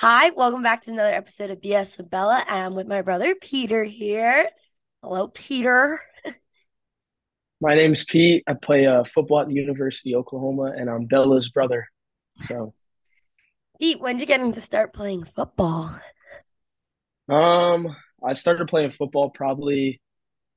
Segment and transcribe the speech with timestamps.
[0.00, 2.42] Hi, welcome back to another episode of BS with Bella.
[2.48, 4.48] And I'm with my brother Peter here.
[5.02, 6.00] Hello, Peter.
[7.60, 8.42] My name's Pete.
[8.46, 11.86] I play uh, football at the University of Oklahoma, and I'm Bella's brother.
[12.38, 12.72] So,
[13.78, 15.94] Pete, when did you get into start playing football?
[17.28, 17.94] um,
[18.26, 20.00] I started playing football probably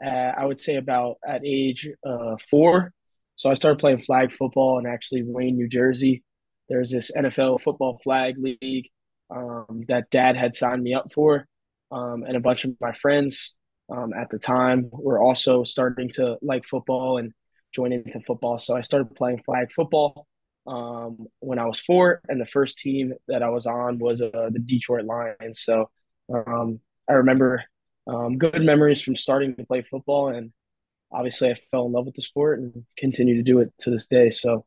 [0.02, 2.94] at, I would say about at age uh, four.
[3.36, 6.23] So I started playing flag football in actually Wayne, New Jersey.
[6.70, 8.88] There's this NFL football flag league
[9.30, 11.48] um, that Dad had signed me up for,
[11.91, 13.55] um, and a bunch of my friends
[13.90, 17.34] um, at the time were also starting to like football and
[17.73, 18.58] join into football.
[18.59, 20.28] So I started playing flag football
[20.66, 24.50] um, when I was four, and the first team that I was on was uh,
[24.52, 25.62] the Detroit Lions.
[25.62, 25.90] So
[26.34, 27.64] um, I remember
[28.08, 30.52] um, good memories from starting to play football, and
[31.12, 34.08] obviously I fell in love with the sport and continue to do it to this
[34.08, 34.30] day.
[34.30, 34.66] So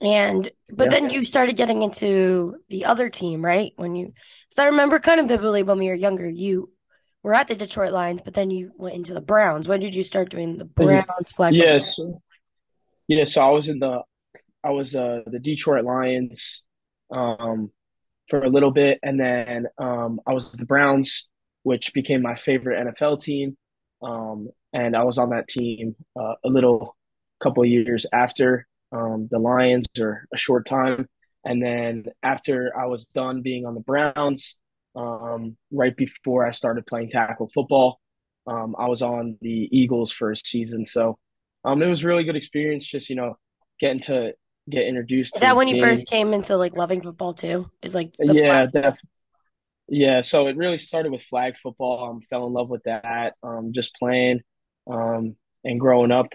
[0.00, 3.72] And but yeah, then you started getting into the other team, right?
[3.76, 4.14] When you,
[4.48, 6.70] so I remember kind of vividly when we were younger, you
[7.22, 9.68] were at the Detroit Lions, but then you went into the Browns.
[9.68, 11.74] When did you start doing the Browns flag football?
[11.74, 12.00] yes,
[13.08, 13.24] yeah.
[13.24, 14.02] So I was in the
[14.64, 16.62] I was uh, the Detroit Lions
[17.10, 17.70] um,
[18.28, 21.28] for a little bit, and then um, I was the Browns,
[21.62, 23.56] which became my favorite NFL team.
[24.02, 26.96] Um, and I was on that team uh, a little
[27.40, 31.08] couple of years after um, the Lions, or a short time.
[31.44, 34.56] And then after I was done being on the Browns,
[34.94, 38.00] um, right before I started playing tackle football,
[38.46, 40.84] um, I was on the Eagles for a season.
[40.84, 41.18] So
[41.64, 43.36] um, it was a really good experience, just you know,
[43.78, 44.32] getting to
[44.68, 45.84] get introduced Is that when you game.
[45.84, 47.70] first came into like loving football too?
[47.82, 48.14] Is like?
[48.18, 48.98] Yeah, def
[49.88, 50.22] yeah.
[50.22, 52.10] So it really started with flag football.
[52.10, 53.34] Um, fell in love with that.
[53.42, 54.40] Um, just playing,
[54.90, 56.28] um, and growing up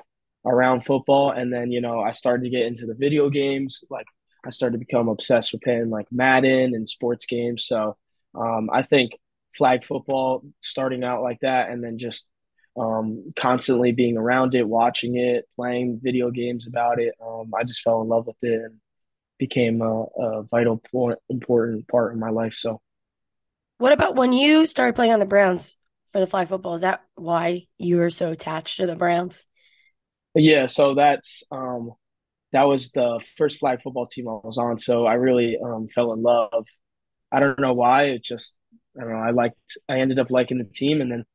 [0.46, 3.84] around football, and then you know I started to get into the video games.
[3.90, 4.06] Like
[4.46, 7.66] I started to become obsessed with playing like Madden and sports games.
[7.66, 7.98] So
[8.36, 9.14] um, I think
[9.56, 12.28] flag football starting out like that, and then just
[12.78, 17.16] um, constantly being around it, watching it, playing video games about it.
[17.26, 18.76] Um, I just fell in love with it and
[19.38, 20.82] became a, a vital,
[21.30, 22.54] important part of my life.
[22.56, 22.82] So.
[23.78, 25.76] What about when you started playing on the Browns
[26.08, 26.76] for the flag football?
[26.76, 29.46] Is that why you were so attached to the Browns?
[30.36, 31.92] Yeah, so that's um
[32.54, 34.78] that was the first flag football team I was on.
[34.80, 36.66] So I really um fell in love.
[37.32, 38.06] I don't know why.
[38.06, 38.56] It just
[38.98, 39.20] I don't know.
[39.20, 39.58] I liked
[39.90, 41.26] I ended up liking the team and then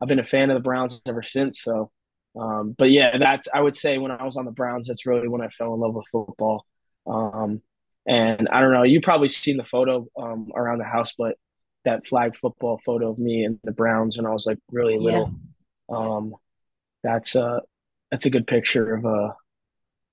[0.00, 1.62] I've been a fan of the Browns ever since.
[1.62, 1.92] So
[2.40, 5.28] um but yeah, that's I would say when I was on the Browns, that's really
[5.28, 6.66] when I fell in love with football.
[7.06, 7.62] Um
[8.06, 11.36] and I don't know, you probably seen the photo um around the house, but
[11.84, 14.98] that flag football photo of me and the Browns when I was like really Yeah,
[15.00, 15.34] little.
[15.90, 16.34] Um
[17.04, 17.60] that's uh
[18.10, 19.32] that's a good picture of uh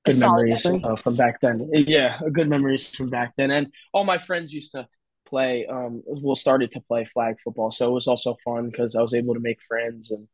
[0.06, 1.70] a good memories uh, from back then.
[1.74, 3.52] Yeah, good memories from back then.
[3.52, 4.88] And all my friends used to
[5.28, 5.66] play.
[5.68, 9.14] Um, well, started to play flag football, so it was also fun because I was
[9.14, 10.28] able to make friends and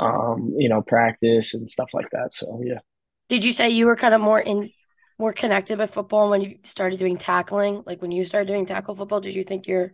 [0.00, 2.34] um, you know, practice and stuff like that.
[2.34, 2.80] So yeah,
[3.28, 4.72] Did you say you were kind of more in
[5.18, 7.82] more connected with football when you started doing tackling?
[7.86, 9.92] Like when you started doing tackle football, did you think your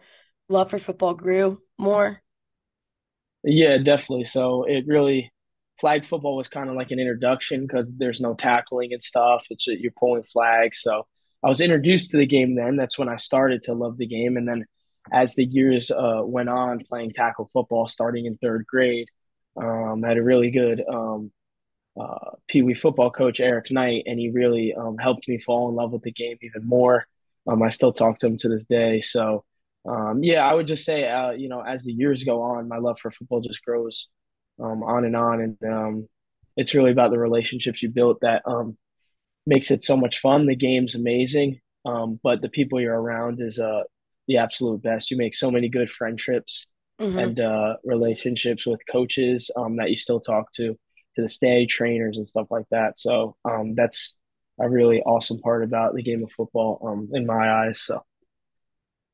[0.49, 2.23] love for football grew more?
[3.43, 4.25] yeah, definitely.
[4.25, 5.33] So it really
[5.81, 9.47] flag football was kind of like an introduction because there's no tackling and stuff.
[9.51, 10.81] It's you're pulling flags.
[10.81, 11.07] So
[11.43, 12.77] I was introduced to the game then.
[12.77, 14.65] That's when I started to love the game, and then
[15.13, 19.09] as the years uh, went on, playing tackle football, starting in third grade.
[19.57, 21.31] Um, I had a really good um,
[22.01, 25.75] uh, Pee Wee football coach, Eric Knight, and he really um, helped me fall in
[25.75, 27.07] love with the game even more.
[27.47, 29.01] Um, I still talk to him to this day.
[29.01, 29.45] So,
[29.87, 32.79] um, yeah, I would just say, uh, you know, as the years go on, my
[32.79, 34.09] love for football just grows
[34.63, 35.41] um, on and on.
[35.41, 36.09] And um,
[36.57, 38.77] it's really about the relationships you built that um,
[39.47, 40.47] makes it so much fun.
[40.47, 43.83] The game's amazing, um, but the people you're around is uh,
[44.29, 45.11] the absolute best.
[45.11, 46.67] You make so many good friendships
[46.99, 50.77] hmm and uh, relationships with coaches um, that you still talk to
[51.17, 52.99] to this day, trainers and stuff like that.
[52.99, 54.17] So um, that's
[54.61, 57.81] a really awesome part about the game of football um, in my eyes.
[57.81, 58.03] So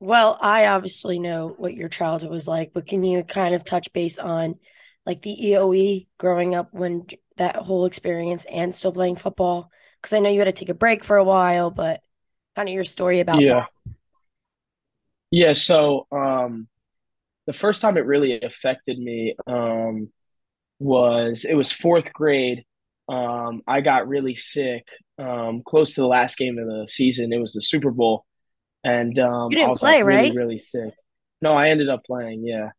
[0.00, 3.92] Well, I obviously know what your childhood was like, but can you kind of touch
[3.92, 4.58] base on
[5.06, 7.06] like the EOE growing up when
[7.36, 9.70] that whole experience and still playing football?
[10.00, 12.02] Because I know you had to take a break for a while, but
[12.56, 13.56] kind of your story about that.
[13.56, 13.66] yeah,
[15.30, 15.52] yeah.
[15.52, 16.68] So um,
[17.46, 20.10] the first time it really affected me um,
[20.80, 22.64] was it was fourth grade.
[23.08, 24.86] Um, I got really sick
[25.18, 27.32] um, close to the last game of the season.
[27.32, 28.26] It was the Super Bowl,
[28.84, 29.18] and
[29.48, 30.32] You um, I didn't was like play, really, right?
[30.32, 30.94] really sick.
[31.42, 32.70] No, I ended up playing, yeah.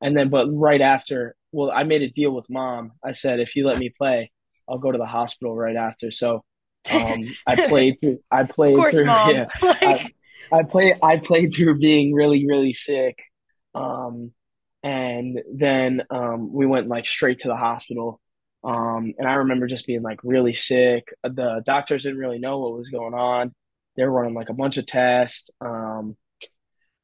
[0.00, 2.92] And then, but right after, well, I made a deal with mom.
[3.04, 4.30] I said, if you let me play,
[4.68, 6.10] I'll go to the hospital right after.
[6.10, 6.44] So,
[6.90, 9.30] um, I played through, I played course, through, mom.
[9.30, 10.10] yeah, I,
[10.50, 13.22] Like, I play I played through being really really sick,
[13.74, 14.32] um,
[14.82, 18.20] and then um, we went like straight to the hospital.
[18.64, 21.12] Um, and I remember just being like really sick.
[21.22, 23.54] The doctors didn't really know what was going on.
[23.96, 26.16] They were running like a bunch of tests um,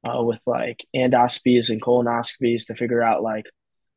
[0.06, 3.46] uh, with like endoscopies and colonoscopies to figure out like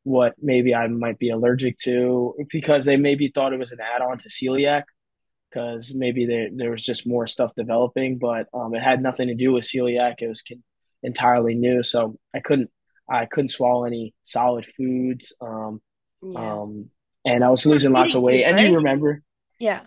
[0.02, 4.18] what maybe I might be allergic to because they maybe thought it was an add-on
[4.18, 4.84] to celiac
[5.50, 9.34] because maybe there there was just more stuff developing, but um, it had nothing to
[9.34, 10.14] do with celiac.
[10.22, 10.42] It was
[11.02, 12.70] entirely new, so I couldn't
[13.10, 15.80] I couldn't swallow any solid foods, um,
[16.22, 16.52] Yeah.
[16.62, 16.90] um,
[17.24, 18.44] and I was losing lots of tube, weight.
[18.44, 19.22] And you remember?
[19.58, 19.80] Yeah.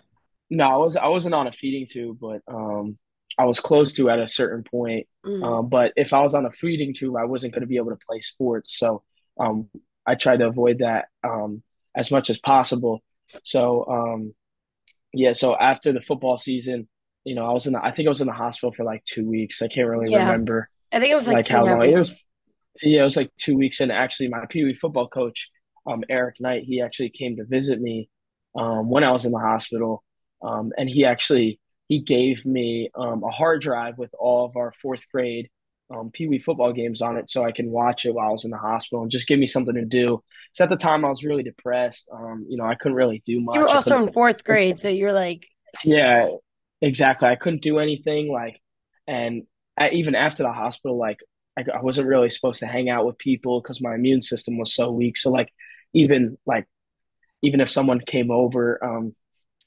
[0.49, 2.97] No, I was I wasn't on a feeding tube, but um,
[3.37, 5.07] I was close to at a certain point.
[5.25, 5.43] Mm.
[5.43, 7.91] Um, but if I was on a feeding tube, I wasn't going to be able
[7.91, 9.03] to play sports, so
[9.39, 9.69] um,
[10.05, 11.63] I tried to avoid that um,
[11.95, 13.01] as much as possible.
[13.43, 14.35] So um,
[15.13, 16.87] yeah, so after the football season,
[17.23, 19.03] you know, I was in the, I think I was in the hospital for like
[19.05, 19.61] two weeks.
[19.61, 20.19] I can't really Yeah.
[20.25, 22.11] remember I think it was like like two how long it weeks.
[22.11, 22.15] was.
[22.81, 23.79] Yeah, it was like two weeks.
[23.79, 25.49] And actually, my Pee Wee football coach,
[25.87, 28.09] um, Eric Knight, he actually came to visit me,
[28.55, 30.03] um, when I was in the hospital.
[30.41, 34.73] Um, and he actually he gave me um, a hard drive with all of our
[34.81, 35.49] fourth grade
[35.93, 38.45] um, Pee Wee football games on it, so I can watch it while I was
[38.45, 40.23] in the hospital and just give me something to do.
[40.53, 42.09] So at the time, I was really depressed.
[42.11, 43.55] Um, you know, I couldn't really do much.
[43.55, 45.47] You were also in fourth grade, so you're like,
[45.83, 46.29] Yeah,
[46.81, 47.27] exactly.
[47.29, 48.59] I couldn't do anything like,
[49.07, 49.43] and
[49.77, 51.19] I, even after the hospital, like
[51.57, 54.73] I, I wasn't really supposed to hang out with people because my immune system was
[54.73, 55.17] so weak.
[55.17, 55.49] So like,
[55.93, 56.65] even like
[57.41, 59.15] even if someone came over, um,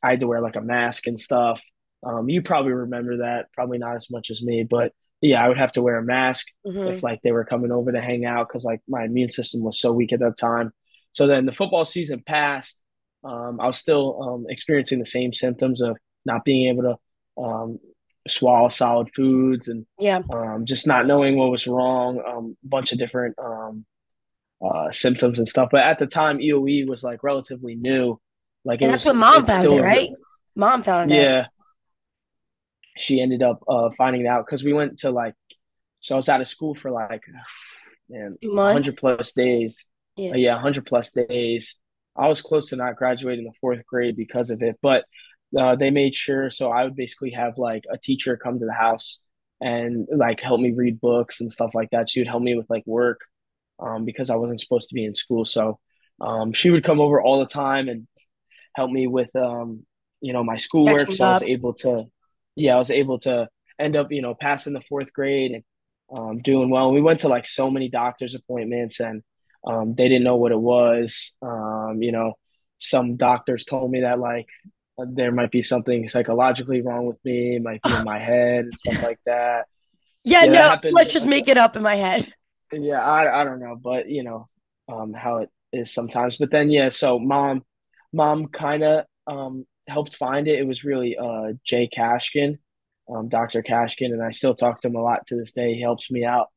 [0.02, 1.62] I had to wear like a mask and stuff.
[2.04, 5.58] Um, you probably remember that, probably not as much as me, but yeah, I would
[5.58, 8.48] have to wear a mask if hmm like they were coming over to hang out
[8.48, 10.72] because like my immune system was so weak at that time.
[11.12, 12.82] So then the football season passed.
[13.24, 17.78] Um, I was still um, experiencing the same symptoms of not being able to um,
[18.28, 20.20] swallow solid foods and yeah.
[20.30, 22.20] um, just not knowing what was wrong.
[22.26, 23.86] Um, a bunch of different um,
[24.64, 25.70] uh, symptoms and stuff.
[25.72, 28.20] But at the time, EOE was like relatively new.
[28.64, 30.10] Like it that's was, when mom found it, right?
[30.54, 31.14] Mom found it.
[31.14, 31.46] yeah.
[32.96, 35.34] She ended up uh, finding out because we went to like,
[36.00, 37.24] so I was out of school for like,
[38.08, 38.72] man, Two a months.
[38.74, 39.86] hundred plus days.
[40.16, 40.30] Yeah.
[40.30, 41.76] Uh, yeah, hundred plus days.
[42.16, 45.04] I was close to not graduating the fourth grade because of it, but
[45.58, 46.50] uh, they made sure.
[46.50, 49.20] So I would basically have like a teacher come to the house
[49.60, 52.08] and like help me read books and stuff like that.
[52.08, 53.20] She would help me with like work
[53.78, 55.44] um, because I wasn't supposed to be in school.
[55.44, 55.78] So
[56.20, 58.06] um, she would come over all the time and
[58.74, 59.84] help me with um,
[60.20, 61.12] you know my schoolwork.
[61.12, 62.04] So I was able to,
[62.56, 63.48] yeah, I was able to
[63.78, 65.64] end up you know passing the fourth grade and
[66.16, 66.92] um, doing well.
[66.92, 69.22] We went to like so many doctor's appointments and
[69.66, 71.34] um, they didn't know what it was.
[71.42, 72.34] Um, you know,
[72.78, 74.46] some doctors told me that like
[74.98, 78.78] there might be something psychologically wrong with me, it might be in my head and
[78.78, 79.64] stuff like that.
[80.24, 80.92] Yeah, Yeah, no, happened.
[80.92, 82.32] let's just make it up in my head.
[82.72, 84.48] Yeah, I I don't know, but you know,
[84.88, 86.36] um, how it is sometimes.
[86.36, 87.62] But then yeah, so mom,
[88.12, 90.58] mom kind of um helped find it.
[90.58, 92.58] It was really uh Jay Kashkin,
[93.08, 93.62] um, Dr.
[93.62, 95.74] Kashkin, and I still talk to him a lot to this day.
[95.74, 96.48] He helps me out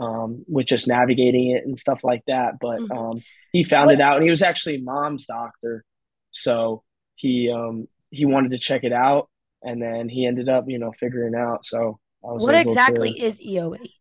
[0.00, 2.54] um with just navigating it and stuff like that.
[2.60, 2.90] But Mhm.
[2.90, 5.84] um he found What it out, and he was actually mom's doctor,
[6.30, 6.82] so
[7.16, 9.28] he um he wanted to check it out,
[9.62, 11.64] and then he ended up you know figuring out.
[11.64, 13.14] So I was what able to.
[13.14, 13.94] exactly is EOE?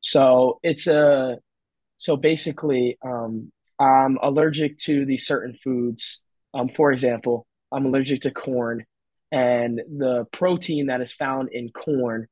[0.00, 1.38] So it's a
[1.98, 6.21] So basically, um, I'm allergic to these certain foods.
[6.54, 8.84] Um, for example, I'm allergic to corn,
[9.30, 12.28] and the protein that is found in corn,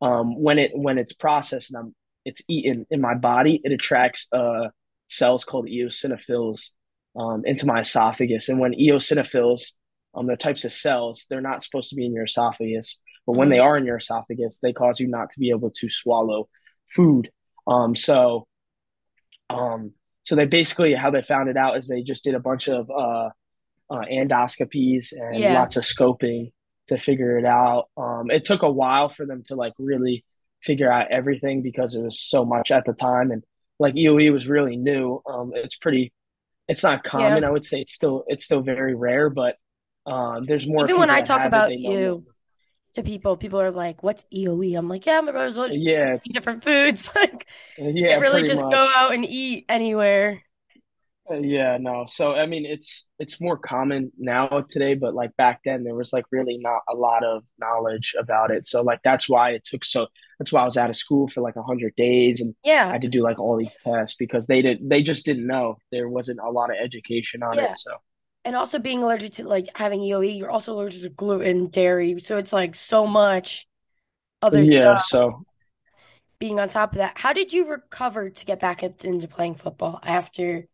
[0.00, 1.94] um, when it when it's processed and I'm,
[2.24, 4.68] it's eaten in my body, it attracts uh,
[5.08, 6.70] cells called eosinophils
[7.16, 8.48] um, into my esophagus.
[8.48, 9.72] And when eosinophils,
[10.14, 13.48] um, the types of cells, they're not supposed to be in your esophagus, but when
[13.48, 13.64] they Mhm.
[13.64, 16.48] are in your esophagus, they cause you not to be able to swallow
[16.94, 17.30] food.
[17.66, 18.46] Um, so
[19.50, 19.92] um,
[20.22, 22.90] so they basically how they found it out is they just did a bunch of
[22.90, 23.30] uh,
[23.90, 25.50] uh, endoscopies and Yeah.
[25.50, 26.52] lots of scoping
[26.88, 27.86] to figure it out.
[27.96, 30.24] Um, it took a while for them to like really
[30.62, 33.44] figure out everything because it was so much at the time, and
[33.78, 35.20] like EOE was really new.
[35.26, 36.12] Um, it's pretty,
[36.68, 37.38] it's not Yeah.
[37.38, 37.44] common.
[37.44, 39.56] I would say it's still it's still very rare, but
[40.06, 42.26] um, there's more Even when I talk about you
[42.94, 46.64] to people, people are like, "What's EOE?" I'm like, "Yeah, my brother's to Yeah, different
[46.64, 47.46] foods." Like,
[47.78, 50.42] yeah, can't really just go out and eat anywhere.
[51.30, 52.04] Uh, Yeah, no.
[52.06, 56.12] So I mean, it's it's more common now today, but like back then there was
[56.12, 58.64] like really not a lot of knowledge about it.
[58.66, 60.06] So like that's why it took so
[60.38, 62.94] that's why I was out of school for like a hundred days and yeah, I
[62.94, 65.78] had to do like all these tests because they did they just didn't know.
[65.90, 67.60] There wasn't a lot of education on Yeah.
[67.60, 67.76] it.
[67.76, 67.90] So
[68.44, 72.20] And also being allergic to like having EOE, you're also allergic to gluten, dairy.
[72.20, 73.66] So it's like so much.
[74.42, 75.44] other Yeah, stuff so
[76.38, 77.18] being on top of that.
[77.18, 80.66] How did you recover to get back into playing football after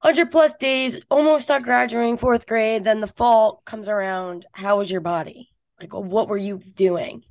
[0.00, 4.46] 100 plus days, almost start graduating fourth grade, then the fall comes around?
[4.52, 5.52] How was your body?
[5.80, 7.24] Like, what were you doing?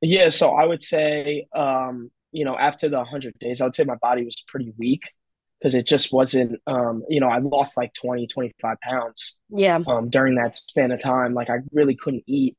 [0.00, 3.84] yeah, so I would say um, you know, after the 100 days, I would say
[3.84, 5.02] my body was pretty weak
[5.60, 10.10] because it just wasn't um, you know, I lost like 20, 25 pounds Yeah, um
[10.10, 11.34] during that span of time.
[11.34, 12.56] Like I really couldn't eat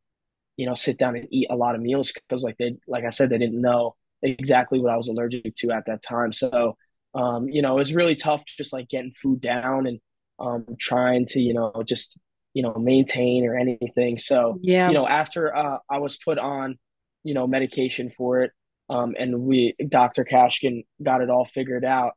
[0.57, 3.11] you know, sit down and eat a lot of meals because, like they, like I
[3.11, 6.33] said, they didn't know exactly what I was allergic to at that time.
[6.33, 6.77] So,
[7.13, 9.99] um, you know, it was really tough just like getting food down and
[10.39, 12.17] um, trying to, you know, just
[12.53, 14.17] you know maintain or anything.
[14.17, 14.87] So, yeah.
[14.87, 16.77] you know, after uh, I was put on,
[17.23, 18.51] you know, medication for it,
[18.89, 20.25] um, and we Dr.
[20.25, 22.13] Kashkin got it all figured out.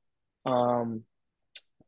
[0.47, 1.05] Um,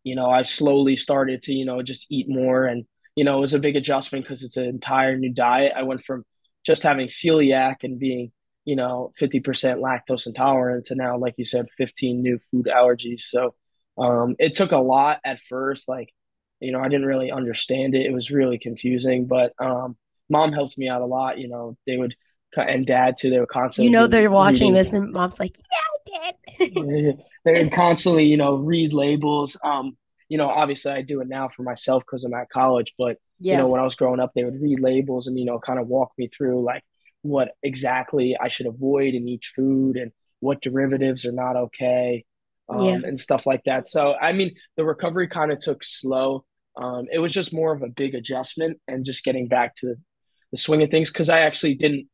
[0.06, 2.64] you know, I slowly started to, you know, just eat more.
[2.64, 2.84] And,
[3.16, 5.72] you know, it was a big adjustment because it's an entire new diet.
[5.76, 6.22] I went from
[6.64, 8.30] just having celiac and being,
[8.66, 9.42] you know, 50%
[9.80, 13.20] lactose intolerant to now, like you said, 15 new food allergies.
[13.20, 13.54] So
[13.96, 15.88] um, it took a lot at first.
[15.88, 16.12] Like,
[16.60, 18.04] you know, I didn't really understand it.
[18.04, 19.96] It was really confusing, but um,
[20.28, 21.38] mom helped me out a lot.
[21.38, 22.14] You know, they would,
[22.54, 25.56] cut and dad too, they would you know they're watching reading this, and mom's like,
[26.08, 29.56] "Yeah, I did." they would constantly, you know, read labels.
[29.62, 29.96] Um,
[30.28, 33.18] you know, obviously I do it now for myself because I'm at college, but
[33.52, 35.78] you know, when I was growing up, they would read labels and, you know, kind
[35.78, 36.82] of walk me through like
[37.22, 42.24] what exactly I should avoid in each food and what derivatives are not okay,
[42.70, 43.88] yeah, um, and stuff like that.
[43.88, 46.44] So, I mean, the recovery kind of took slow.
[46.76, 49.94] Um, it was just more of a big adjustment and just getting back to
[50.52, 52.08] the swing of things because I actually didn't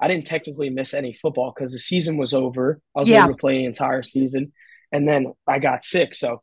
[0.00, 2.80] I didn't technically miss any football because the season was over.
[2.96, 4.52] I was able to play the entire season,
[4.90, 6.14] and then I got sick.
[6.14, 6.42] So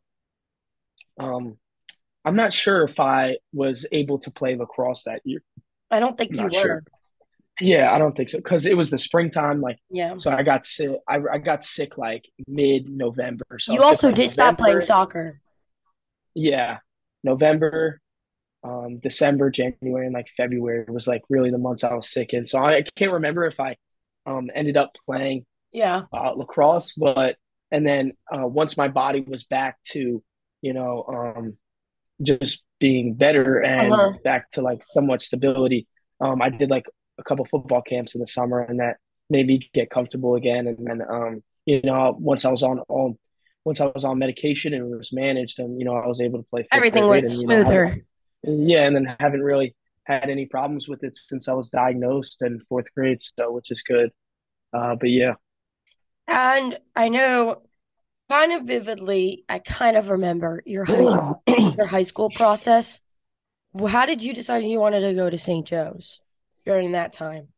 [1.18, 1.58] um,
[2.24, 5.42] I'm not sure if I was able to play lacrosse that year.
[5.90, 6.52] I don't I'm think you were.
[6.54, 6.84] sure.
[7.60, 9.60] Yeah, I don't think so because it was the springtime.
[9.60, 10.16] Like, Yeah.
[10.18, 10.90] so I got sick.
[11.08, 13.44] I, I got sick like mid November.
[13.58, 15.40] So I You also did stop playing soccer.
[16.34, 16.78] Yeah,
[17.24, 18.00] November,
[18.62, 22.46] um, December, January, and like February was like really the months I was sick in.
[22.46, 23.76] So I can't remember if I
[24.26, 26.04] um, ended up playing Yeah.
[26.12, 27.36] uh, lacrosse, but
[27.70, 30.22] and then uh, once my body was back to,
[30.62, 31.56] you know, um,
[32.22, 34.12] just being better and Uh-huh.
[34.24, 35.86] back to like somewhat stability,
[36.20, 36.86] um, I did like
[37.18, 38.98] a couple football camps in the summer, and that
[39.30, 40.66] made me get comfortable again.
[40.66, 43.18] And then, um, you know, once I was on all,
[43.64, 46.38] once I was on medication and it was managed, and you know, I was able
[46.38, 48.04] to play Everything went and you know, smoother.
[48.42, 52.60] yeah, and then haven't really had any problems with it since I was diagnosed in
[52.68, 54.10] fourth grade, so which is good.
[54.72, 55.34] Uh, but yeah.
[56.26, 57.62] And I know
[58.30, 61.34] kind of vividly, I kind of remember your high
[61.76, 63.00] your high school process.
[63.86, 65.66] How did you decide you wanted to go to St.
[65.66, 66.20] Joe's
[66.68, 67.48] during that time?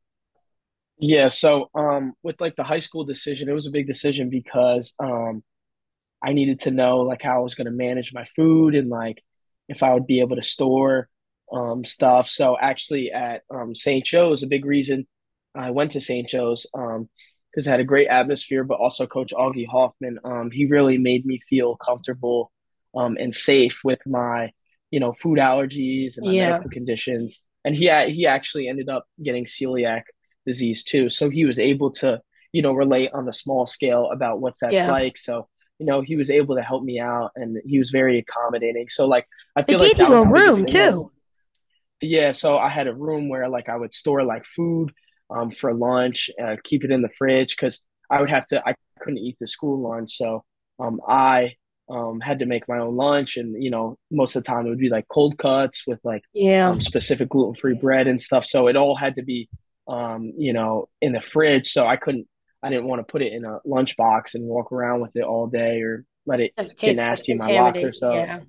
[0.98, 4.94] Yeah, so um with like the high school decision, it was a big decision because
[4.98, 5.42] um
[6.24, 9.22] I needed to know like how I was going to manage my food and like
[9.68, 11.08] if I would be able to store
[11.52, 12.28] um stuff.
[12.28, 14.04] So actually at um St.
[14.06, 15.06] Joe's, a big reason
[15.56, 16.28] I went to St.
[16.28, 17.08] Joe's um
[17.52, 21.26] because it had a great atmosphere, but also Coach Augie Hoffman, um he really made
[21.26, 22.52] me feel comfortable
[22.96, 24.52] um and safe with my
[24.90, 26.34] you know food allergies and my Yeah.
[26.34, 27.42] medical conditions.
[27.64, 30.02] And he he actually ended up getting celiac
[30.46, 31.10] disease too.
[31.10, 32.20] So he was able to,
[32.52, 34.86] you know, relate on the small scale about what's that's Yeah.
[34.86, 35.16] like.
[35.18, 35.48] So,
[35.78, 38.88] you know, he was able to help me out and he was very accommodating.
[38.88, 39.26] So like
[39.56, 41.12] I They feel like gave that you a room thing was too.
[42.00, 44.92] yeah, so I had a room where like I would store like food
[45.30, 48.74] um for lunch, uh, keep it in the fridge because I would have to I
[49.00, 50.16] couldn't eat the school lunch.
[50.16, 50.44] So
[50.78, 51.54] um I
[51.90, 54.70] um had to make my own lunch and you know most of the time it
[54.70, 56.68] would be like cold cuts with like Yeah.
[56.70, 58.44] um specific gluten-free bread and stuff.
[58.46, 59.48] So it all had to be
[59.88, 62.26] um you know in the fridge so I couldn't
[62.62, 65.46] I didn't want to put it in a lunchbox and walk around with it all
[65.46, 67.92] day or let it get case it gets nasty in my locker.
[67.92, 68.40] So Yeah.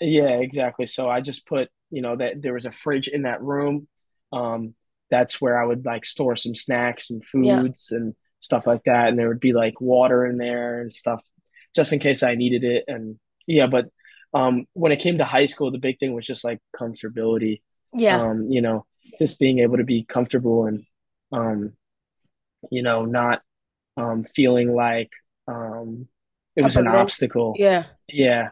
[0.00, 0.86] yeah, exactly.
[0.86, 3.88] So I just put, you know, that there was a fridge in that room.
[4.32, 4.74] Um,
[5.10, 7.60] that's where I would like store some snacks and Yeah.
[7.60, 9.08] foods and stuff like that.
[9.08, 11.22] And there would be like water in there and stuff
[11.78, 12.84] just in case I needed it.
[12.88, 13.86] And yeah, but
[14.34, 17.62] um, when it came to high school, the big thing was just like comfortability.
[17.94, 18.18] Yeah.
[18.22, 18.86] Um, you know,
[19.18, 20.84] just being able to be comfortable and
[21.32, 21.74] um,
[22.70, 23.42] you know, not
[23.96, 25.10] um feeling like
[25.48, 26.08] um
[26.56, 27.86] it was an obstacle Yeah.
[28.08, 28.50] yeah,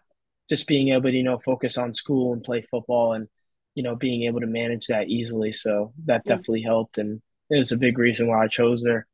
[0.51, 3.29] just being able to, you know, focus on school and play football and,
[3.75, 5.53] you know, being able to manage that easily.
[5.53, 6.37] So that Yeah.
[6.37, 6.99] definitely helped.
[6.99, 9.07] And it was a big reason why I chose there.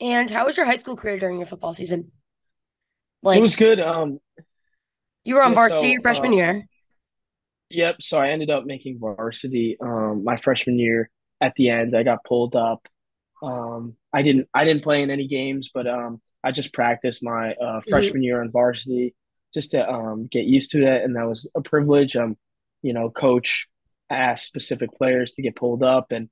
[0.00, 2.12] And how was your high school career during your football season?
[3.30, 3.80] It was good.
[3.80, 4.18] Um,
[5.24, 6.66] you were on yeah, varsity so, your freshman uh, year.
[7.70, 7.96] yep.
[8.00, 11.10] So I ended up making varsity, um, my freshman year
[11.40, 11.96] at the end.
[11.96, 12.86] I got pulled up.
[13.42, 17.54] Um, I didn't I didn't play in any games, but um, I just practiced my
[17.54, 19.14] uh, hmm freshman year on varsity
[19.54, 22.16] just to um, get used to it, and that was a privilege.
[22.16, 22.36] Um,
[22.82, 23.68] you know, coach
[24.10, 26.28] asked specific players to get pulled up and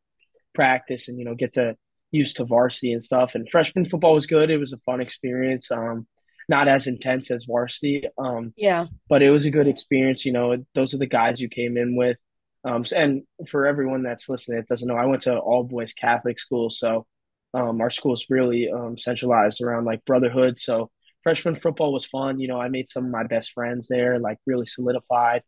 [0.54, 1.76] practice, and you know, get to
[2.12, 3.34] used to varsity and stuff.
[3.34, 5.70] And freshman football was good; it was a fun experience.
[5.70, 6.06] Um,
[6.50, 8.86] not as intense as varsity, um, Yeah.
[9.08, 10.26] but it was a good experience.
[10.26, 12.18] You know, those are the guys you came in with.
[12.64, 16.38] Um, and for everyone that's listening that doesn't know, I went to all boys Catholic
[16.38, 17.06] school, so
[17.54, 20.58] um, our school is really um, centralized around like brotherhood.
[20.58, 20.90] So
[21.22, 22.38] freshman football was fun.
[22.40, 25.42] You know, I made some of my best friends there, like really solidified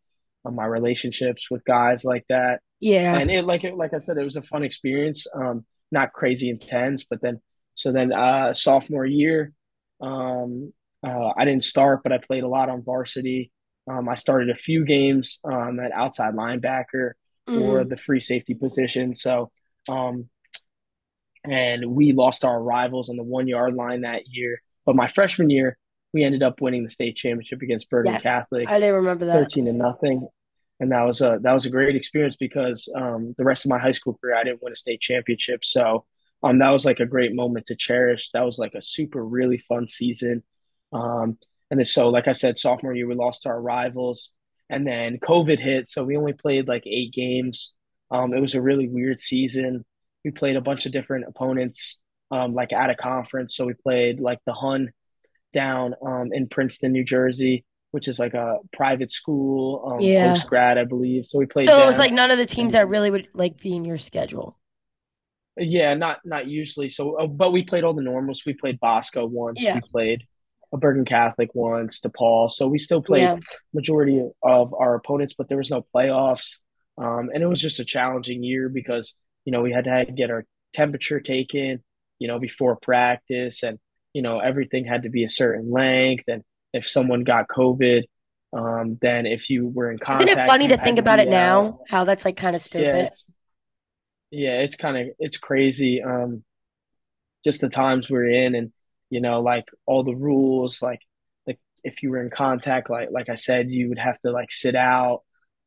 [0.45, 2.61] um, my relationships with guys like that.
[2.79, 3.17] Yeah.
[3.17, 5.27] And it like it, like I said, it was a fun experience.
[5.35, 7.41] Um, not crazy intense, but then
[7.75, 9.51] so then uh, sophomore year,
[10.01, 10.73] um,
[11.05, 13.51] uh, I didn't start, but I played a lot on varsity.
[13.89, 17.11] Um, I started a few games um, at outside linebacker
[17.53, 19.13] or hmm the free safety position.
[19.15, 19.51] So
[19.89, 20.29] um,
[21.45, 24.61] and we lost our rivals on the one yard line that year.
[24.85, 25.77] But my freshman year,
[26.13, 28.23] we ended up winning the state championship against Bergen Yes.
[28.23, 29.39] Catholic, I didn't remember that.
[29.39, 30.27] thirteen to nothing,
[30.79, 33.79] and that was a that was a great experience because um, the rest of my
[33.79, 36.05] high school career, I didn't win a state championship, so
[36.43, 38.29] um, that was like a great moment to cherish.
[38.33, 40.43] That was like a super really fun season,
[40.93, 41.37] um,
[41.71, 44.33] and then so like I said, sophomore year we lost to our rivals,
[44.69, 47.73] and then COVID hit, so we only played like eight games.
[48.11, 49.85] Um, it was a really weird season
[50.23, 51.99] we played a bunch of different opponents,
[52.31, 53.55] um, like at a conference.
[53.55, 54.91] So we played like the Hun
[55.51, 60.33] down um, in Princeton, New Jersey, which is like a private school, um, Yeah.
[60.33, 61.25] post grad, I believe.
[61.25, 63.59] So we played So it was like none of the teams that really would like
[63.59, 64.57] be in your schedule.
[65.57, 66.89] yeah, not not usually.
[66.89, 68.43] So, uh, but we played all the normals.
[68.45, 69.61] We played Bosco once.
[69.61, 69.75] Yeah.
[69.75, 70.23] We played
[70.73, 72.49] a Bergen Catholic once, DePaul.
[72.51, 73.39] So we still played Yeah.
[73.73, 76.59] majority of our opponents, but there was no playoffs.
[76.97, 79.15] Um, and it was just a challenging year because
[79.45, 81.83] you know we had to get our temperature taken,
[82.19, 83.79] you know, before practice, and
[84.13, 86.25] you know everything had to be a certain length.
[86.27, 86.43] And
[86.73, 88.03] if someone got COVID,
[88.53, 90.29] um, then if you were in contact.
[90.29, 91.65] Isn't it funny to think to about it out.
[91.65, 91.79] now?
[91.89, 93.05] How that's like kind of Yeah, stupid.
[93.05, 93.25] it's
[94.31, 96.01] yeah, it's kind of it's crazy.
[96.01, 96.43] Um,
[97.43, 98.71] just the times we're in and
[99.09, 101.01] you know like all the rules like
[101.47, 104.51] like if you were in contact like like I said you would have to like
[104.51, 105.21] sit out.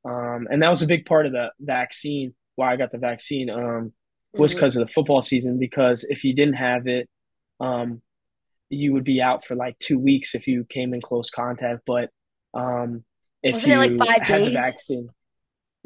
[0.04, 3.50] Um and that was a big part of the vaccine why I got the vaccine
[3.50, 3.92] um
[4.32, 7.08] was because of the football season because if you didn't have it
[7.60, 8.02] um
[8.68, 11.82] you would be out for like 2 weeks if you came in close contact.
[11.86, 12.10] But
[12.54, 13.04] um
[13.42, 15.08] if Wasn't it like you five had the vaccine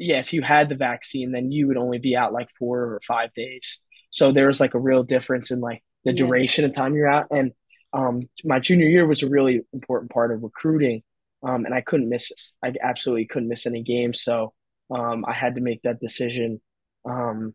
[0.01, 3.01] yeah, if you had the vaccine, then you would only be out like four or
[3.07, 3.79] five days.
[4.09, 6.13] So there was like a real difference in like the Yeah.
[6.13, 7.27] duration of time you're out.
[7.31, 7.51] And
[7.93, 11.03] um, my junior year was a really important part of recruiting.
[11.43, 12.31] Um, and I couldn't miss,
[12.63, 14.21] I absolutely couldn't miss any games.
[14.23, 14.53] So
[14.93, 16.61] um, I had to make that decision
[17.09, 17.53] um,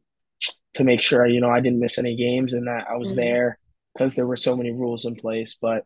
[0.75, 3.15] to make sure, you know, I didn't miss any games and that I was hmm
[3.15, 3.59] there
[3.95, 5.57] because there were so many rules in place.
[5.61, 5.85] But,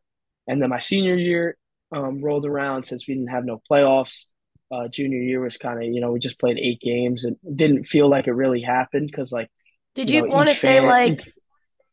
[0.49, 1.57] and then my senior year
[1.94, 4.25] um, rolled around since we didn't have no playoffs
[4.73, 7.85] uh, junior year was kind of, you know, we just played eight games and didn't
[7.85, 9.51] feel like it really happened because, like,
[9.94, 11.33] Did you you know, want to say fan, like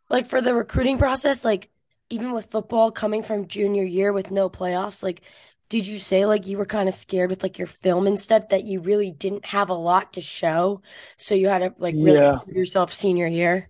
[0.09, 1.69] like for the recruiting process, like
[2.09, 5.21] even with football coming from junior year with no playoffs, like
[5.69, 8.49] did you say like you were kind of scared with like your film and stuff
[8.49, 10.81] that you really didn't have a lot to show,
[11.17, 13.69] so you had to like really yeah, prove yourself senior year?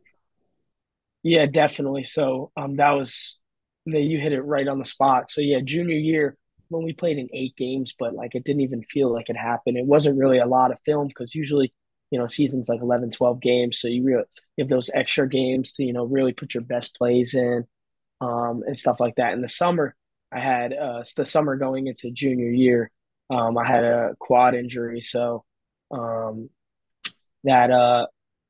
[1.23, 2.03] yeah, definitely.
[2.03, 3.39] So, um, that was
[3.87, 5.29] that you hit it right on the spot.
[5.29, 6.37] So, yeah, junior year
[6.69, 9.77] when we played in eight games, but like it didn't even feel like it happened.
[9.77, 11.73] It wasn't really a lot of film because usually,
[12.11, 13.79] you know, seasons like 11, 12 games.
[13.79, 14.23] So you really
[14.59, 17.65] have those extra games to, you know, really put your best plays in.
[18.21, 19.33] um, and stuff like that.
[19.33, 19.95] In the summer,
[20.31, 22.91] I had uh, the summer going into junior year.
[23.29, 25.43] Um, I had a quad injury, so
[25.91, 26.49] um,
[27.43, 28.07] that uh,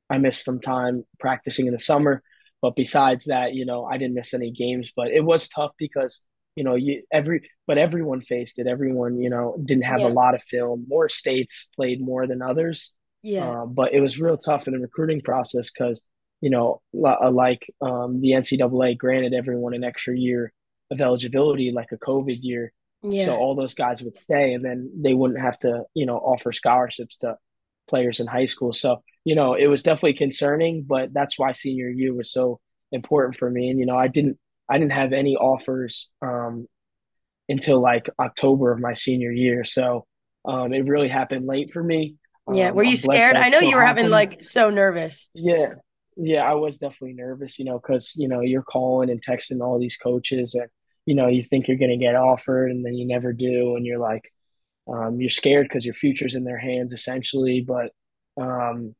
[0.10, 2.24] I missed some time practicing in the summer.
[2.62, 4.92] But besides that, you know, I didn't miss any games.
[4.96, 6.24] But it was tough because
[6.56, 8.68] you know you every but everyone faced it.
[8.68, 10.86] Everyone you know didn't have a lot of film.
[10.88, 12.94] More states played more than others,
[13.28, 13.62] Yeah.
[13.62, 16.02] um, but it was real tough in the recruiting process because
[16.42, 20.54] you know like um, the NCAA granted everyone an extra year
[20.92, 22.72] of eligibility, like a COVID year.
[23.26, 26.52] So all those guys would stay, and then they wouldn't have to you know offer
[26.52, 27.38] scholarships to
[27.88, 28.74] players in high school.
[28.74, 32.62] So you know, it was definitely concerning, but that's why senior year was so
[32.94, 33.70] important for me.
[33.70, 34.38] And, you know, I didn't,
[34.70, 36.66] I didn't have any offers, um,
[37.50, 39.66] until like October of my senior year.
[39.66, 40.06] So,
[40.46, 42.16] um, it really happened late for me.
[42.48, 42.70] Yeah.
[42.70, 43.36] Um, Were you I'm scared?
[43.36, 45.30] I know you were having like so nervous.
[45.34, 45.76] Yeah.
[46.16, 46.44] Yeah.
[46.44, 49.98] I was definitely nervous, you know, cause, you know, you're calling and texting all these
[49.98, 50.68] coaches and,
[51.06, 53.76] you know, you think you're going to get offered and then you never do.
[53.76, 54.32] And you're like,
[54.88, 57.62] um, you're scared because your future's in their hands essentially.
[57.62, 57.92] But,
[58.42, 58.96] um,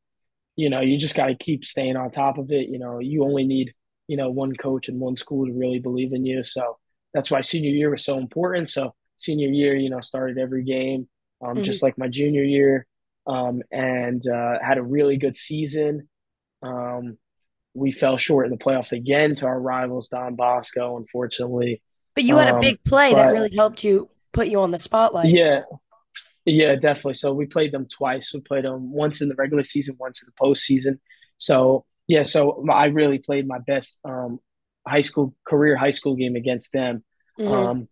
[0.56, 2.70] you know, you just got to keep staying on top of it.
[2.70, 3.74] You know, you only need,
[4.08, 6.44] you know, one coach and one school to really believe in you.
[6.44, 6.78] So
[7.14, 8.70] that's why senior year was so important.
[8.70, 11.08] So senior year, you know, started every game,
[11.46, 12.86] um, hmm just like my junior year,
[13.28, 16.10] um, and uh, had a really good season.
[16.64, 17.18] Um,
[17.74, 21.82] we fell short in the playoffs again to our rivals, Don Bosco, unfortunately.
[22.16, 24.78] But you had a Um, big play that really helped you put you on the
[24.80, 25.40] spotlight.
[25.40, 25.62] yeah,
[26.46, 27.16] yeah, definitely.
[27.16, 28.34] So we played them twice.
[28.34, 31.00] We played them once in the regular season, once in the postseason.
[31.38, 34.40] So yeah, so I really played my best um,
[34.88, 37.04] high school career high school game against them.
[37.38, 37.90] hmm Um,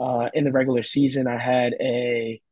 [0.00, 2.42] uh, in the regular season, I had a,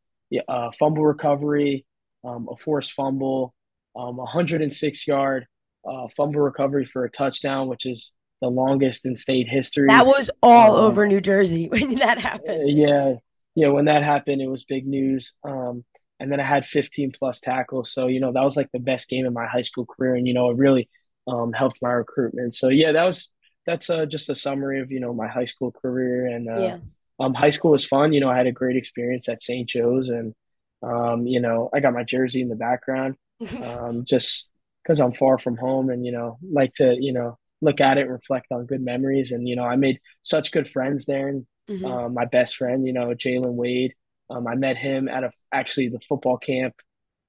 [0.48, 1.86] a fumble recovery,
[2.24, 3.54] um, a forced fumble,
[3.96, 5.46] um, 106 yard
[5.88, 9.88] uh, fumble recovery for a touchdown, which is the longest in state history.
[9.88, 12.68] That was all Um, over New Jersey when that happened.
[12.68, 13.14] yeah,
[13.54, 13.68] yeah.
[13.68, 15.32] When that happened, it was big news.
[15.44, 15.84] Um,
[16.18, 19.08] and then I had 15 plus tackles, so you know that was like the best
[19.08, 20.88] game in my high school career, and you know it really
[21.26, 22.54] um, helped my recruitment.
[22.54, 23.30] So yeah, that was
[23.66, 26.78] that's uh, just a summary of you know my high school career, and uh, Yeah.
[27.18, 28.12] um, high school was fun.
[28.12, 29.68] You know, I had a great experience at St.
[29.68, 30.34] Joe's, and
[30.82, 33.16] um, you know I got my jersey in the background,
[33.60, 34.48] um, just
[34.82, 38.08] because I'm far from home, and you know like to you know look at it,
[38.08, 42.00] reflect on good memories, and you know I made such good friends there, and hmm
[42.00, 43.94] um, my best friend, you know, Jalen Wade.
[44.28, 46.74] Um, I met him at a, actually the football camp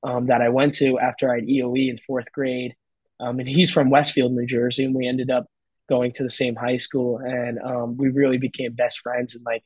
[0.04, 2.76] um, that I went to after I had EOE in fourth grade.
[3.20, 5.46] Um, and he's from Westfield, New Jersey, and we ended up
[5.90, 9.36] going to the same high school, and um, we really became best friends.
[9.36, 9.64] And like,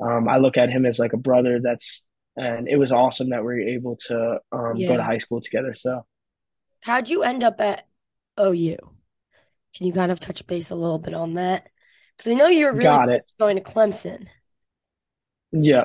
[0.00, 1.58] um, I look at him as like a brother.
[1.62, 2.02] That's
[2.38, 5.74] and it was awesome that we were able to um, go to high school together.
[5.74, 6.06] So
[6.82, 7.86] How'd you end up at
[8.40, 8.76] OU?
[9.74, 11.68] Can you kind of touch base a little bit on that?
[12.16, 14.26] Because I know you were really going to Clemson.
[15.50, 15.84] Yeah.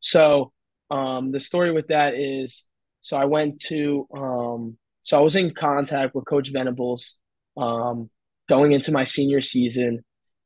[0.00, 0.52] So
[0.90, 2.64] um, the story with that is,
[3.02, 7.14] so I went to, um, so I was in contact with Coach Venables
[7.56, 8.10] um,
[8.48, 10.04] going into my senior season,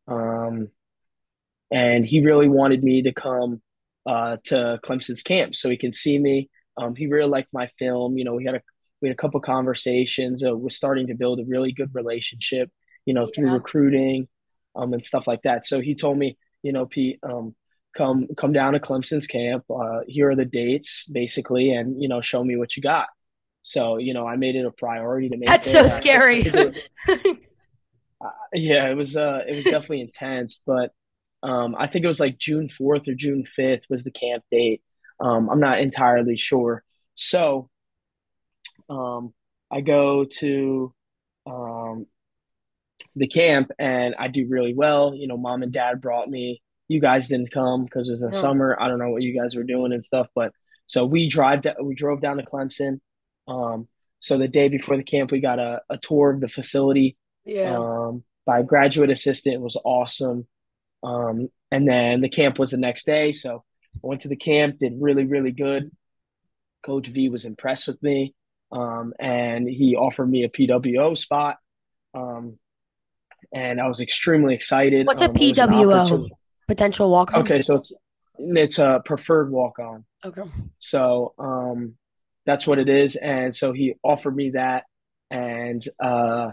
[0.08, 0.68] um,
[1.70, 3.60] and he really wanted me to come
[4.06, 6.50] uh, to Clemson's camp so he can see me.
[6.76, 8.18] Um, he really liked my film.
[8.18, 8.62] You know, we had a
[9.00, 10.44] we had a couple conversations.
[10.44, 12.70] Uh, we're starting to build a really good relationship.
[13.04, 14.26] You know, through recruiting,
[14.74, 15.66] um, and stuff like that.
[15.66, 17.54] So he told me, you know, Pete, um,
[17.96, 19.64] come come down to Clemson's camp.
[19.70, 23.06] Uh, here are the dates, basically, and you know, show me what you got.
[23.62, 25.84] So, you know, I made it a priority to make That's so.
[25.84, 26.42] I, scary.
[26.42, 30.92] it, uh, yeah, it was uh, it was definitely intense, but
[31.46, 34.82] um, I think it was like June 4th or June 5th was the camp date.
[35.20, 36.82] Um, I'm not entirely sure.
[37.14, 37.70] So,
[38.90, 39.32] um,
[39.70, 40.92] I go to
[41.46, 42.06] um,
[43.14, 45.14] the camp and I do really well.
[45.14, 46.62] You know, mom and dad brought me.
[46.88, 48.76] You guys didn't come because it was in Oh, summer.
[48.80, 50.52] I don't know what you guys were doing and stuff, but
[50.86, 53.00] so we drive we drove down to Clemson.
[53.46, 57.16] Um, so the day before the camp, we got a, a tour of the facility
[57.44, 57.76] yeah.
[57.76, 59.54] um, by a graduate assistant.
[59.54, 60.46] It was awesome.
[61.02, 63.32] Um, and then the camp was the next day.
[63.32, 65.90] So I went to the camp, did really, really good.
[66.84, 68.34] Coach V was impressed with me.
[68.72, 71.56] Um, and he offered me a PWO spot.
[72.14, 72.58] Um,
[73.52, 75.06] and I was extremely excited.
[75.06, 76.28] What's a Um, it was an PWO?
[76.66, 77.42] Potential walk-on?
[77.42, 77.92] Okay, so it's
[78.38, 80.04] it's a preferred walk on.
[80.24, 80.42] Okay.
[80.78, 81.94] So um,
[82.44, 83.16] that's what it is.
[83.16, 84.84] And so he offered me that,
[85.30, 86.50] and uh,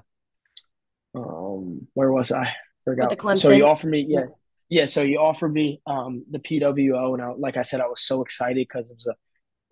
[1.16, 2.54] um, where was I?
[2.86, 3.40] With the Forgot.
[3.40, 4.20] So you offered me, Yeah.
[4.20, 4.26] yeah,
[4.70, 4.86] yeah.
[4.86, 8.22] So you offered me um, the PWO, and I, like I said, I was so
[8.22, 9.16] excited because it was a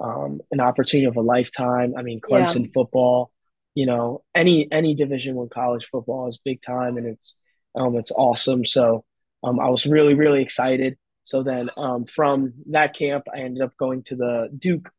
[0.04, 1.93] um, an opportunity of a lifetime.
[1.97, 2.47] I mean, Yeah.
[2.47, 3.32] Clemson football,
[3.76, 7.36] you know, any any Division One college football is big time, and it's
[7.76, 8.65] um, it's awesome.
[8.65, 9.06] So
[9.43, 10.97] um, I was really really excited.
[11.24, 14.89] So then um, from that camp, I ended up going to the Duke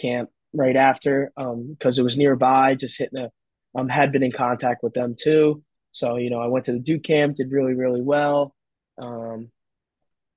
[0.00, 2.74] camp right after um, because it was nearby.
[2.74, 3.30] Just hitting a
[3.78, 5.62] um, had been in contact with them too.
[5.96, 8.54] So you know, I went to the Duke camp, did really really well.
[8.98, 9.50] Um,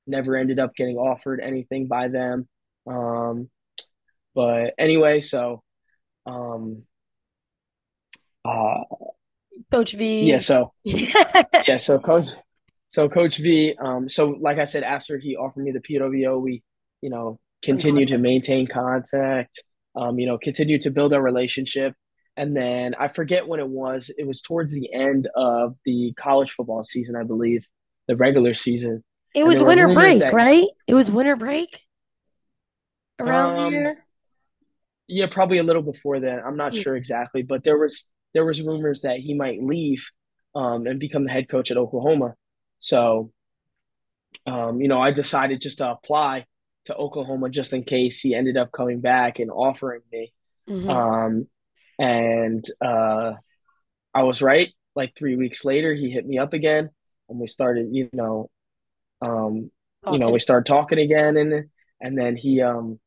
[0.08, 2.48] never ended up getting offered anything by them.
[2.88, 3.50] Um,
[4.34, 5.62] but anyway, so
[6.26, 6.84] um
[8.46, 8.84] uh
[9.70, 10.24] Coach V.
[10.24, 12.30] yeah, so yeah, so coach
[12.88, 16.64] so coach V, um so like I said, after he offered me the PWO, we,
[17.02, 19.62] you know, In continue to maintain contact,
[19.94, 21.96] um, you know, continue to build our relationship.
[22.40, 26.54] And then I forget when it was, it was towards the end of the college
[26.54, 27.66] football season, I believe,
[28.08, 29.04] the regular season.
[29.34, 30.68] It And was winter break, that right?
[30.88, 31.88] It was winter break
[33.20, 34.06] around um there.
[35.08, 36.40] Yeah, probably a little before then.
[36.46, 36.84] I'm not Yeah.
[36.84, 40.08] sure exactly, but there was there was rumors that he might leave
[40.56, 42.36] um, and become the head coach at Oklahoma.
[42.80, 43.32] So,
[44.46, 46.46] um, you know, I decided just to apply
[46.86, 50.34] to Oklahoma just in case he ended up coming back and offering me.
[50.68, 51.48] hmm Um,
[52.00, 53.34] and uh,
[54.14, 54.70] I was right.
[54.96, 56.90] Like three weeks later, he hit me up again,
[57.28, 58.50] and we started, you know,
[59.22, 59.70] um,
[60.12, 61.70] you know, we started talking again, and
[62.02, 63.00] and then he um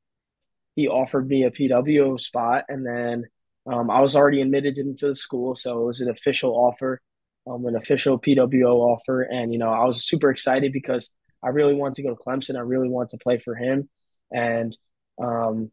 [0.76, 3.24] he offered me a PWO spot, and then
[3.66, 7.00] um, I was already admitted into the school, so it was an official offer,
[7.46, 11.11] um, an official PWO offer, and you know I was super excited because
[11.42, 12.57] I really wanted to go to Clemson.
[12.57, 13.88] I really wanted to play for him,
[14.31, 14.76] and
[15.22, 15.70] um,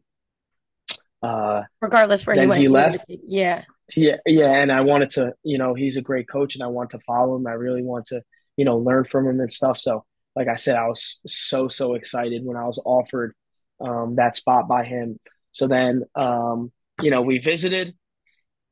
[1.22, 3.12] uh, Regardless where he went, he you were gonna left.
[3.26, 3.64] yeah.
[3.96, 6.90] Yeah, yeah, and I wanted to, you know, he's a great coach, and I want
[6.90, 7.46] to follow him.
[7.46, 8.22] I really want to,
[8.56, 9.78] you know, learn from him and stuff.
[9.78, 10.04] So,
[10.36, 13.34] like I said, I was so so excited when I was offered
[13.80, 15.18] um, that spot by him.
[15.52, 16.70] So then, um,
[17.02, 17.94] you know, we visited.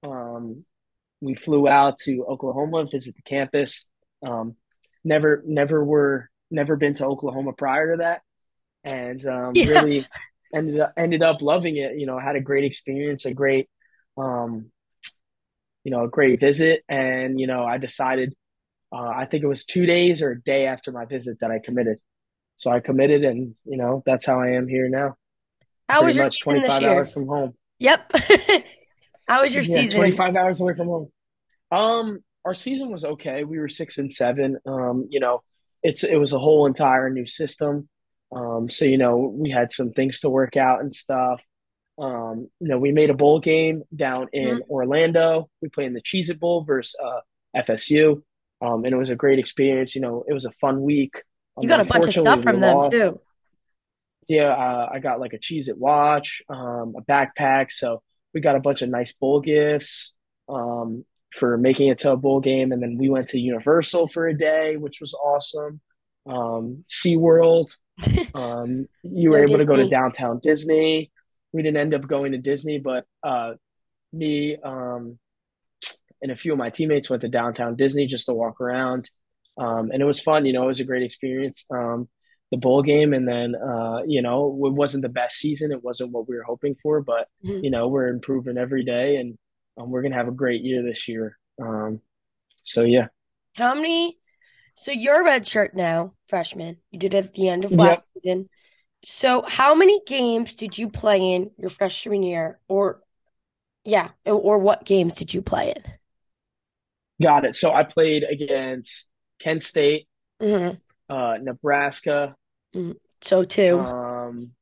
[0.05, 0.65] Um,
[1.21, 3.87] we flew out to Oklahoma, and visit the campus.
[4.25, 4.55] Um,
[5.05, 8.23] never, never were, never been to Oklahoma prior to that,
[8.85, 9.67] and um, Yeah.
[9.67, 10.07] really
[10.55, 11.99] ended up ended up loving it.
[11.99, 13.69] You know, had a great experience, a great,
[14.17, 14.71] um,
[15.85, 18.35] you know, a great visit, and you know, I decided.
[18.93, 21.61] Uh, I think it was two days or a day after my visit that I
[21.65, 21.99] committed.
[22.59, 25.17] So I committed, and you know, that's how I am here now.
[25.89, 27.07] How Pretty was your much season this 25 year?
[27.07, 27.55] hours from home.
[27.79, 28.13] Yep.
[29.29, 29.85] How was your Yeah, season?
[29.85, 31.11] 25 hours away from home.
[31.73, 33.45] Um, our season was okay.
[33.45, 34.59] We were six and seven.
[34.67, 35.43] Um, you know,
[35.83, 37.89] it's it was a whole entire new system.
[38.31, 41.43] Um, so you know, we had some things to work out and stuff.
[41.99, 44.69] Um, you know, we made a bowl game down in Mhm.
[44.69, 45.49] Orlando.
[45.63, 47.21] We played in the Cheez It Bowl versus uh,
[47.57, 48.23] FSU.
[48.61, 49.95] Um, and it was a great experience.
[49.95, 51.23] You know, it was a fun week.
[51.61, 52.93] You got a bunch of stuff from them lost.
[52.93, 53.21] too.
[54.29, 57.73] Yeah, uh, I got like a Cheez It watch, um, a backpack.
[57.73, 58.03] So
[58.35, 60.15] we got a bunch of nice bowl gifts
[60.49, 62.71] um, for making it to a bowl game.
[62.73, 65.81] And then we went to Universal for a day, which was awesome.
[66.27, 67.75] Um, SeaWorld.
[68.35, 71.11] Um, you were able to go to downtown Disney.
[71.53, 73.55] We didn't end up going to Disney, but uh,
[74.13, 75.19] me um,
[76.23, 79.11] and a few of my teammates went to downtown Disney just to walk around.
[79.57, 80.47] Um, and it was fun.
[80.47, 81.65] You know, it was a great experience.
[81.71, 82.09] Um,
[82.51, 85.71] the bowl game, and then uh, you know, it wasn't the best season.
[85.71, 87.63] It wasn't what we were hoping for, but Mhm.
[87.65, 89.37] you know, we're improving every day, and
[89.77, 91.37] um, we're gonna have a great year this year.
[91.61, 92.01] Um,
[92.63, 93.09] so yeah,
[93.55, 94.19] How many?
[94.79, 96.77] So you're a red shirt now, freshman.
[96.93, 98.49] You did it at the end of yep, last season.
[99.05, 102.61] So how many games did you play in your freshman year?
[102.69, 103.03] Or
[103.85, 105.85] yeah, or what games did you play in?
[107.23, 107.55] got it.
[107.55, 109.07] So I played against
[109.41, 110.09] Kent State,
[110.41, 110.79] in?
[111.09, 112.35] uh, Nebraska,
[112.73, 114.53] hmm So two, um,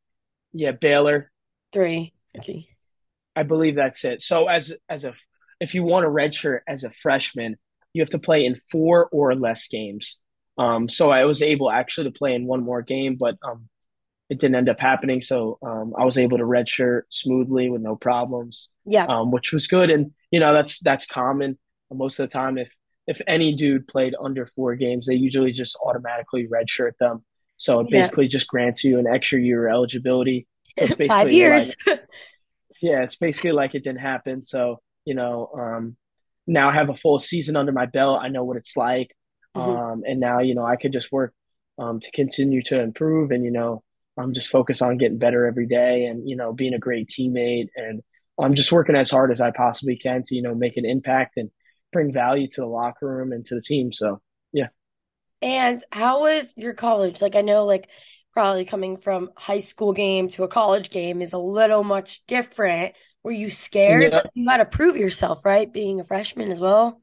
[0.52, 1.31] yeah, Baylor.
[1.72, 2.12] three.
[2.38, 2.68] Okay.
[3.35, 4.22] I believe that's it.
[4.22, 5.14] So as as a
[5.61, 7.57] if you want a red shirt as a freshman,
[7.96, 10.18] you have to play in four or less games.
[10.59, 13.68] Um, so I was able actually to play in one more game, but um,
[14.30, 15.20] it didn't end up happening.
[15.22, 19.06] So um, I was able to redshirt smoothly with no problems, Yeah.
[19.06, 19.90] um, which was good.
[19.90, 21.59] And you know that's that's common
[21.92, 22.59] most of the time.
[22.59, 22.70] If
[23.06, 27.24] if any dude played under four games, they usually just automatically redshirt them.
[27.56, 28.00] So it Yeah.
[28.02, 30.46] basically just grants you an extra year eligibility.
[30.78, 31.76] So it's Five basically like years.
[32.82, 34.42] yeah, it's basically like it didn't happen.
[34.42, 35.96] So, you know, um,
[36.46, 38.20] now I have a full season under my belt.
[38.22, 39.16] I know what it's like.
[39.56, 39.92] Mhm.
[39.92, 41.35] Um, and now, you know, I could just work
[41.78, 43.82] um, to continue to improve and, you know,
[44.18, 47.68] I'm just focused on getting better every day and, you know, being a great teammate.
[47.76, 48.02] And
[48.40, 51.37] I'm just working as hard as I possibly can to, you know, make an impact
[51.37, 51.50] and
[51.92, 53.92] bring value to the locker room and to the team.
[53.92, 54.20] So,
[54.52, 54.68] yeah.
[55.42, 57.20] And how was your college?
[57.20, 57.88] Like I know like
[58.32, 62.94] probably coming from high school game to a college game is a little much different.
[63.27, 64.12] Were you scared?
[64.12, 64.23] Yeah.
[64.35, 65.71] You got to prove yourself, right?
[65.73, 67.03] Being a freshman as well.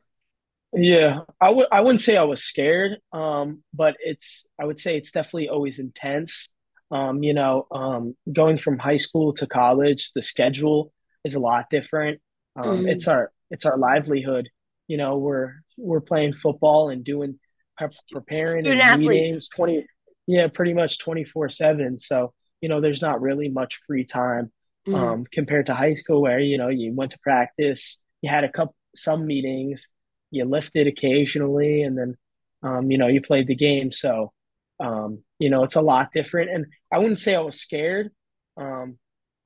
[0.76, 4.98] Yeah, I would I wouldn't say I was scared, um, but it's I would say
[4.98, 6.50] it's definitely always intense.
[6.90, 10.92] Um, you know, um, going from high school to college, the schedule
[11.24, 12.22] is a lot different.
[12.56, 13.08] Um, it's Mhm.
[13.08, 14.50] our it's our livelihood.
[14.88, 17.40] You know, we're we're playing football and doing
[17.78, 19.86] pre- preparing Student and meetings 20
[20.26, 22.00] yeah, pretty much 24/7.
[22.00, 24.52] So, you know, there's not really much free time
[24.88, 24.96] Mhm.
[24.98, 28.52] um, compared to high school where, you know, you went to practice, you had a
[28.52, 29.88] couple some meetings
[30.32, 32.16] you lifted occasionally, and then
[32.64, 33.92] um, you know you played the game.
[33.92, 34.32] So
[34.80, 36.50] um, you know it's a lot different.
[36.52, 38.12] And I wouldn't say I was scared.
[38.58, 38.98] Um,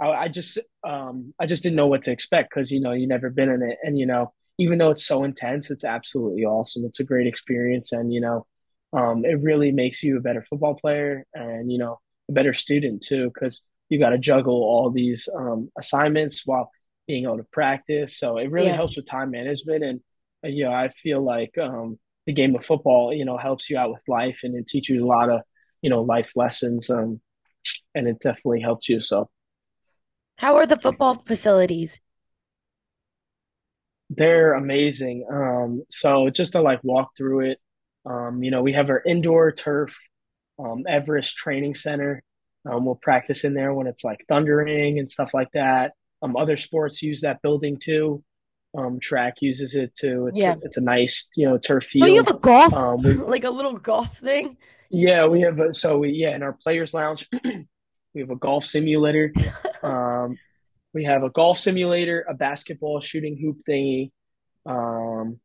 [0.02, 3.08] I, I just um, I just didn't know what to expect because you know you
[3.08, 6.86] never been in it, and you know even though it's so intense, it's absolutely awesome.
[6.86, 8.46] It's a great experience, and you know
[8.94, 13.04] um, it really makes you a better football player and you know a better student
[13.04, 16.72] too because you got to juggle all these um, assignments while
[17.08, 18.18] being able to practice.
[18.18, 18.74] So it really Yeah.
[18.74, 20.00] helps with time management and
[20.44, 21.98] uh, you know, I feel like um,
[22.28, 25.06] the game of football, you know, helps you out with life and it teaches you
[25.06, 25.42] a lot of,
[25.82, 26.90] you know, life lessons.
[26.90, 27.22] Um,
[27.96, 29.02] and it definitely helps you.
[29.02, 29.30] So,
[30.38, 32.00] How are the football facilities?
[34.10, 35.26] They're amazing.
[35.32, 37.60] Um, so just to like walk through it,
[38.06, 39.96] um, you know, we have our indoor turf,
[40.60, 42.24] um, Everest Training Center.
[42.70, 45.94] Um, we'll practice in there when it's like thundering and stuff like that.
[46.22, 48.24] Um, other sports use that building too.
[48.78, 50.28] Um, track uses it too.
[50.28, 50.56] It's a, Yeah.
[50.64, 52.04] it's a nice, you know, turf field.
[52.10, 54.58] Oh, you have a golf, Um, we like a little golf thing?
[54.90, 57.28] yeah, we have a, so we yeah in our players lounge
[58.14, 59.34] we have a golf simulator.
[59.84, 60.38] Um,
[60.94, 64.12] we have a golf simulator, a basketball shooting hoop thingy.
[64.66, 65.40] Um,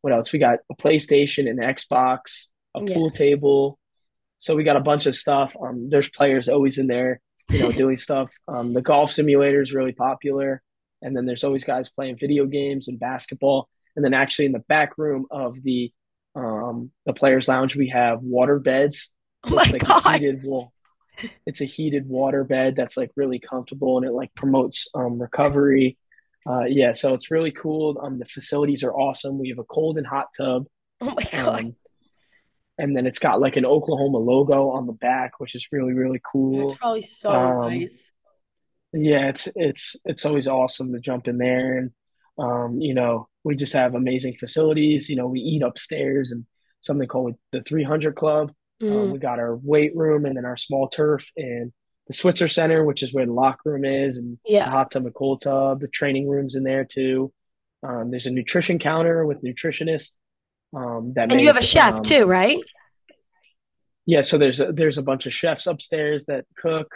[0.00, 0.32] what else?
[0.32, 2.94] We got a PlayStation, an Xbox, a Yeah.
[2.94, 3.78] pool table.
[4.42, 5.54] So we got a bunch of stuff.
[5.62, 8.28] Um, there's players always in there, you know, doing stuff.
[8.48, 10.60] Um, the golf simulator is really popular,
[11.00, 13.68] and then there's always guys playing video games and basketball.
[13.94, 15.92] And then actually in the back room of the
[16.34, 19.12] um, the players' lounge, we have water beds.
[19.46, 20.14] Oh my it's like a God.
[20.14, 20.72] heated well,
[21.46, 25.98] it's a heated water bed that's like really comfortable and it like promotes um, recovery.
[26.50, 27.96] Uh, yeah, so it's really cool.
[28.02, 29.38] Um, the facilities are awesome.
[29.38, 30.66] We have a cold and hot tub.
[31.00, 31.60] Oh my God.
[31.60, 31.76] Um,
[32.78, 36.20] and then it's got like an Oklahoma logo on the back, which is really, really
[36.32, 36.74] cool.
[36.76, 38.12] probably so Um, nice.
[38.92, 41.90] yeah, it's it's it's always awesome to jump in there and
[42.38, 45.10] um, you know, we just have amazing facilities.
[45.10, 46.46] You know, we eat upstairs and
[46.80, 48.52] something called the 300 Club.
[48.82, 51.72] Mm, we got our weight room and then our small turf and
[52.08, 55.14] the Switzer Center, which is where the locker room is, and the hot tub and
[55.14, 55.80] cold tub.
[55.80, 57.32] The training room's in there too.
[57.82, 60.12] Um, there's a nutrition counter with nutritionists
[60.74, 62.58] um, that And you have a chef um, too, right?
[64.06, 64.20] yeah.
[64.22, 66.88] So there's a, there's a bunch of chefs upstairs that cook,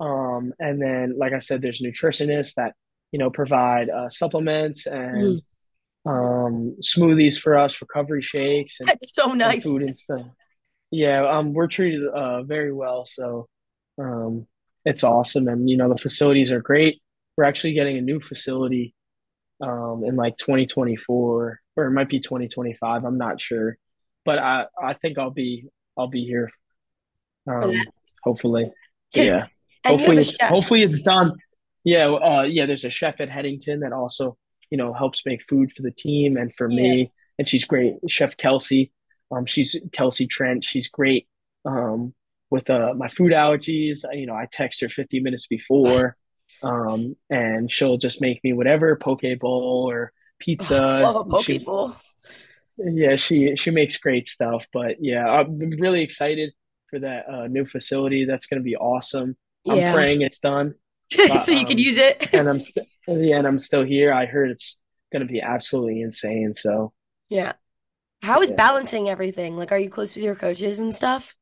[0.00, 2.74] um, and then like I said, there's nutritionists that
[3.12, 5.42] you know provide uh, supplements Mm, and
[6.06, 9.62] um, smoothies for us, recovery shakes and that's so and nice.
[9.62, 10.26] food and stuff.
[10.90, 13.48] Yeah, um, we're treated uh very well, so
[13.98, 14.46] um,
[14.84, 17.00] it's awesome, and you know the facilities are great.
[17.36, 18.94] We're actually getting a new facility
[19.62, 23.04] um in like 2024, or it might be 2025.
[23.04, 23.76] I'm not sure,
[24.24, 26.50] but I I think I'll be I'll be here
[27.46, 27.84] um
[28.22, 28.70] hopefully.
[29.14, 29.46] Yeah,
[29.84, 31.32] And you have hopefully it's hopefully it's done.
[31.84, 32.66] Yeah, uh, yeah.
[32.66, 34.36] There's a chef at Headington that also
[34.70, 36.76] you know helps make food for the team and for Yeah.
[36.82, 37.94] me, and she's great.
[38.08, 38.92] Chef Kelsey,
[39.30, 40.64] um, she's Kelsey Trent.
[40.64, 41.28] She's great.
[41.64, 42.14] Um,
[42.50, 46.16] with uh my food allergies, you know, I text her 50 minutes before,
[46.62, 50.76] um, and she'll just make me whatever poke bowl or pizza.
[50.98, 51.94] Love a poke She bowl.
[52.78, 54.66] yeah, she she makes great stuff.
[54.72, 56.52] But yeah, I'm really excited
[56.88, 58.24] for that uh, new facility.
[58.24, 59.36] That's going to be awesome.
[59.68, 60.74] I'm praying it's done,
[61.26, 62.28] but So you um, use it.
[62.32, 64.12] and I'm st yeah, and I'm still here.
[64.12, 64.78] I heard it's
[65.12, 66.54] going to be absolutely insane.
[66.54, 66.92] So
[67.28, 67.54] Yeah.
[68.22, 69.56] How is yeah, balancing everything?
[69.58, 71.36] Like, are you close with your coaches and stuff?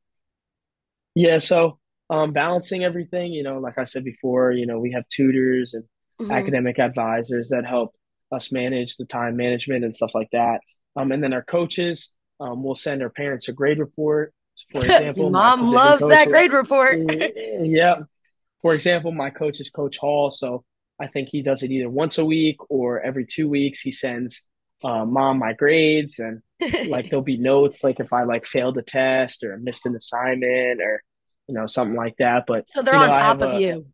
[1.15, 1.37] yeah.
[1.39, 5.73] So um, balancing everything, you know, like I said before, you know, we have tutors
[5.73, 5.83] and
[6.19, 7.95] hmm academic advisors that help
[8.31, 10.59] us manage the time management and stuff like that.
[10.95, 14.33] Um, and then our coaches, um, will send our parents a grade report.
[14.71, 16.99] For example, Mom loves that grade report.
[17.61, 18.01] Yeah.
[18.61, 20.65] For example, my coach is Coach Hall, so
[20.99, 23.79] I think he does it either once a week or every two weeks.
[23.79, 24.45] He sends
[24.83, 26.41] uh, mom my grades, and
[26.89, 30.81] like there'll be notes like if I like failed a test or missed an assignment
[30.81, 31.01] or
[31.47, 32.43] you know something like that.
[32.47, 33.85] But So they're you know, on top of a you.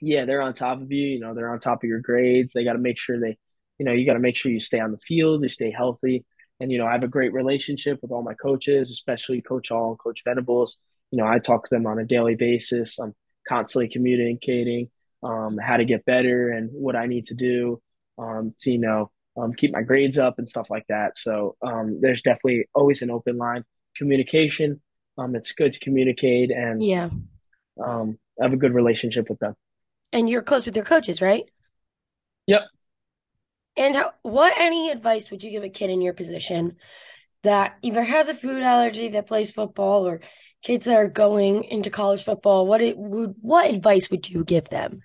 [0.00, 1.06] Yeah, they're on top of you.
[1.06, 2.52] You know, they're on top of your grades.
[2.52, 3.38] They got to make sure they,
[3.78, 6.24] you know, you got to make sure you stay on the field, you stay healthy.
[6.60, 9.90] And, you know, I have a great relationship with all my coaches, especially Coach Hall
[9.90, 10.78] and Coach Venables.
[11.10, 12.98] You know, I talk to them on a daily basis.
[12.98, 13.14] I'm
[13.46, 14.88] constantly communicating
[15.22, 17.80] um, how to get better and what I need to do
[18.18, 21.16] um, to, you know, um, keep my grades up and stuff like that.
[21.18, 23.64] So um, there's definitely always an open line
[23.96, 24.80] communication.
[25.18, 27.10] Um, it's good to communicate and Yeah.
[27.84, 29.54] um, have a good relationship with them.
[30.12, 31.44] And you're close with your coaches, right?
[32.46, 32.62] Yep.
[33.76, 36.76] And how, what any advice would you give a kid in your position
[37.42, 40.20] that either has a food allergy that plays football or
[40.62, 42.66] kids that are going into college football?
[42.66, 45.02] What it would what advice would you give them?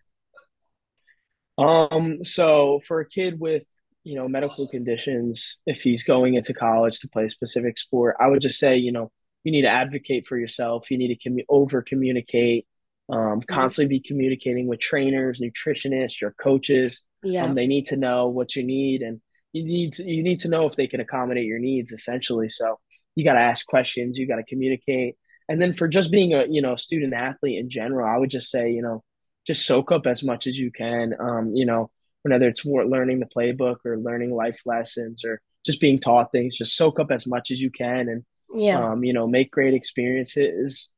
[1.58, 3.66] Um, so for a kid with,
[4.04, 8.28] you know, medical conditions, if he's going into college to play a specific sport, I
[8.28, 9.12] would just say, you know,
[9.44, 10.90] you need to advocate for yourself.
[10.90, 12.66] You need to commu over communicate,
[13.12, 17.04] um, constantly be communicating with trainers, nutritionists, your coaches.
[17.24, 17.54] Um, Yeah.
[17.54, 19.22] they need to know what you need and
[19.54, 22.50] you need to, you need to know if they can accommodate your needs essentially.
[22.50, 22.80] So
[23.16, 25.18] you got to ask questions, you got to communicate.
[25.50, 28.50] And then for just being a, you know, student athlete in general, I would just
[28.50, 29.04] say, you know,
[29.46, 31.14] just soak up as much as you can.
[31.20, 31.92] Um, you know,
[32.24, 36.58] whether it's more learning the playbook or learning life lessons or just being taught things,
[36.58, 38.24] just soak up as much as you can and,
[38.56, 38.92] Yeah.
[38.92, 40.90] um, you know, make great experiences,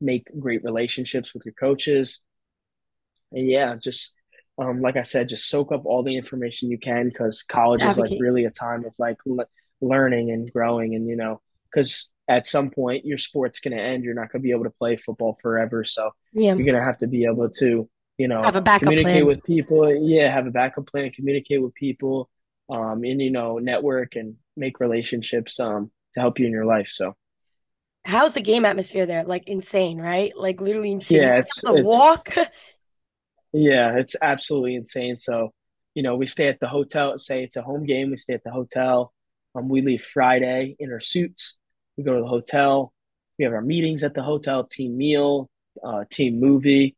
[0.00, 2.20] make great relationships with your coaches.
[3.32, 4.14] And yeah, just
[4.58, 7.98] Um, like I said, just soak up all the information you can because college is
[7.98, 9.44] like really a time of like le
[9.82, 14.02] learning and growing, and you know, because at some point your sport's going to end,
[14.02, 16.54] you're not going to be able to play football forever, so Yeah.
[16.56, 19.20] you're going to have to be able to, you know, Have a backup communicate plan.
[19.20, 19.94] Communicate with people.
[19.94, 22.30] Yeah, have a backup plan, communicate with people,
[22.70, 26.88] um, and you know, network and make relationships, um, to help you in your life.
[26.88, 27.14] So.
[28.06, 29.24] How's the game atmosphere there?
[29.24, 30.32] Like insane, right?
[30.36, 31.22] Like literally insane.
[31.22, 32.28] Yeah, it's to it's walk.
[33.52, 35.18] yeah, it's absolutely insane.
[35.18, 35.52] So,
[35.94, 38.44] you know, we stay at the hotel, say it's a home game, we stay at
[38.44, 39.12] the hotel.
[39.56, 41.56] Um, we leave Friday in our suits.
[41.96, 42.92] We go to the hotel.
[43.38, 45.50] We have our meetings at the hotel, team meal,
[45.82, 46.94] uh, team movie,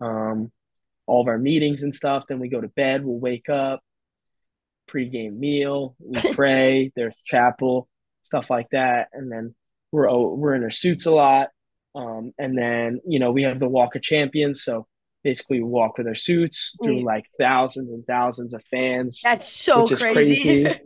[0.00, 0.52] um,
[1.06, 2.24] all of our meetings and stuff.
[2.28, 3.04] Then we go to bed.
[3.04, 3.82] We'll wake up,
[4.88, 7.88] pregame meal, we pray, there's chapel,
[8.22, 9.54] stuff like that, and then
[9.92, 11.48] we're we're in our suits a lot.
[11.94, 14.86] Um, and then you know we have the Walk of Champions, so
[15.22, 19.86] basically we walk with our suits through like thousands and thousands of fans, That's so
[19.86, 20.64] crazy.
[20.64, 20.80] crazy.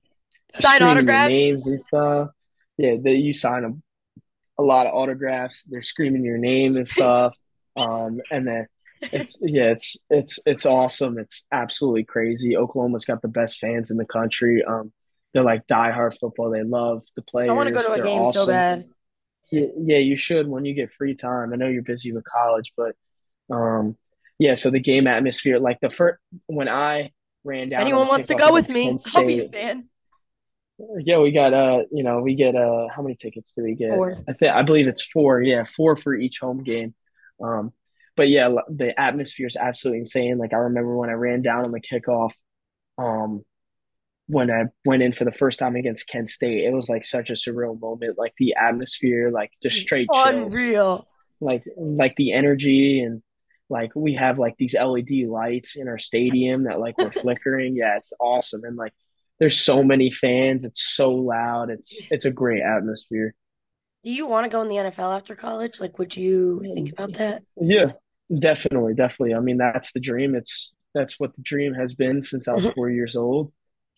[0.52, 1.30] Sign autographs.
[1.30, 2.30] names and stuff.
[2.76, 5.64] Yeah, that you sign a, a lot of autographs.
[5.64, 7.34] They're screaming your name and stuff.
[7.76, 8.66] Um, and then
[9.00, 11.16] it's yeah, it's it's it's awesome.
[11.16, 12.56] It's absolutely crazy.
[12.56, 14.64] Oklahoma's got the best fans in the country.
[14.64, 14.92] Um,
[15.32, 16.50] they're like diehard football.
[16.50, 18.86] They love the I want to go to a They're game so bad.
[19.50, 21.52] Yeah, you should when you get free time.
[21.52, 22.94] I know you're busy with college, but
[23.50, 23.96] um,
[24.38, 24.54] yeah.
[24.54, 27.12] So the game atmosphere, like the first when I
[27.44, 28.96] ran down Anyone wants to go with me?
[29.14, 29.88] I'll be a fan.
[30.98, 33.90] yeah, we got uh, you know, we get uh, how many tickets do we get?
[33.90, 35.40] Or I think I believe it's four.
[35.40, 36.94] Yeah, four for each home game.
[37.42, 37.72] Um,
[38.16, 40.38] but yeah, the atmosphere is absolutely insane.
[40.38, 42.32] Like I remember when I ran down on the kickoff,
[42.98, 43.44] um,
[44.28, 47.30] when I went in for the first time against Kent State, it was like such
[47.30, 48.18] a surreal moment.
[48.18, 50.54] Like the atmosphere, like just straight chills.
[50.54, 51.08] unreal.
[51.40, 53.22] Like like the energy and
[53.70, 57.74] like we have like these LED lights in our stadium that like were flickering.
[57.74, 58.64] Yeah, it's awesome.
[58.64, 58.92] And like
[59.38, 60.64] there's so many fans.
[60.64, 61.70] It's so loud.
[61.70, 63.34] It's it's a great atmosphere.
[64.04, 65.80] Do you want to go in the NFL after college?
[65.80, 66.92] Like, would you think mm.
[66.92, 67.42] about that?
[67.56, 67.92] Yeah,
[68.36, 69.34] definitely, definitely.
[69.34, 70.34] I mean, that's the dream.
[70.34, 72.74] It's that's what the dream has been since I was mm-hmm.
[72.74, 73.52] four years old.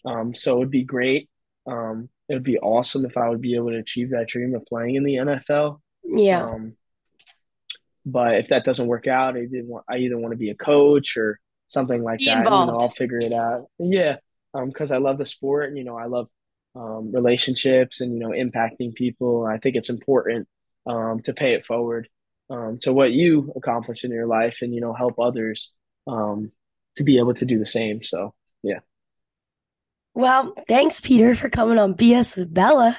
[0.04, 1.28] Um, so it'd be great.
[1.66, 4.64] Um, it would be awesome if I would be able to achieve that dream of
[4.66, 5.80] playing in the NFL.
[6.04, 6.44] Yeah.
[6.44, 6.76] Um,
[8.06, 10.54] but if that doesn't work out, I didn't want, I either want to be a
[10.54, 11.38] coach or
[11.68, 12.78] something like Be that, and you know.
[12.78, 13.66] I'll figure it out.
[13.78, 14.16] Yeah,
[14.54, 16.28] um, because I love the sport, and you know, I love
[16.76, 19.44] um relationships and you know, impacting people.
[19.44, 20.48] I think it's important
[20.86, 22.08] um to pay it forward
[22.48, 25.72] um to what you accomplish in your life, and you know, help others
[26.06, 26.52] um
[26.96, 28.02] to be able to do the same.
[28.02, 28.34] So
[30.14, 32.98] Well, thanks, Peter, for coming on BS with Bella.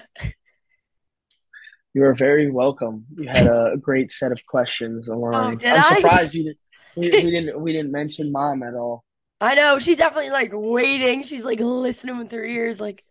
[1.93, 3.05] you are very welcome.
[3.17, 5.55] You had a, great set of questions Oh, along.
[5.55, 5.99] did I'm I?
[5.99, 6.57] surprised you didn't.
[6.95, 9.05] We, we didn't we didn't mention mom at all.
[9.39, 9.79] I know.
[9.79, 11.23] She's definitely like waiting.
[11.23, 13.03] She's like listening with her ears, like,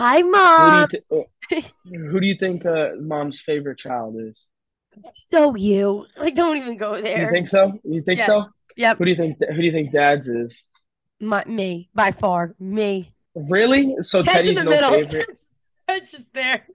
[0.00, 0.22] hi,
[0.56, 0.88] Who do you mom.
[0.88, 1.02] th
[1.84, 4.46] who do you think uh, mom's favorite child is?
[5.28, 6.06] So you.
[6.16, 7.22] Like, don't even go there.
[7.22, 7.72] You think so?
[7.84, 8.28] You think Yes.
[8.28, 8.46] so?
[8.76, 8.98] Yep.
[8.98, 10.66] Who do you think who do you think dad's is?
[11.20, 12.54] My, me, by far.
[12.58, 13.14] Me.
[13.34, 13.96] Really?
[14.00, 14.90] So Teddy's no middle.
[14.90, 15.38] favorite.
[15.88, 16.66] Ted's just there.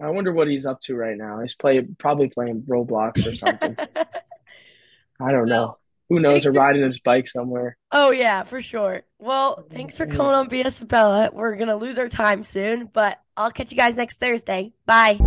[0.00, 1.40] I wonder what he's up to right now.
[1.40, 3.76] He's play probably playing Roblox or something.
[5.20, 5.78] I don't know.
[6.08, 6.44] Who knows?
[6.44, 7.76] Or riding his bike somewhere.
[7.90, 9.02] Oh yeah, for sure.
[9.18, 11.30] Well, thanks for coming on BS Bella.
[11.32, 14.72] We're gonna lose our time soon, but I'll catch you guys next Thursday.
[14.84, 15.20] Bye.